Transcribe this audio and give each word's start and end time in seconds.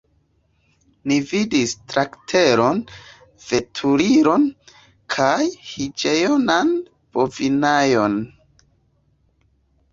Ni 1.09 1.17
vidis 1.31 1.73
traktoron, 1.93 2.79
veturilon 3.51 4.49
kaj 5.17 5.37
higienan 5.69 6.75
bovinejon. 7.19 8.21